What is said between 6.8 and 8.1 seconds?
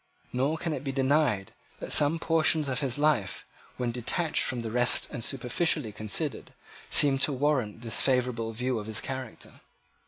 seem to warrant this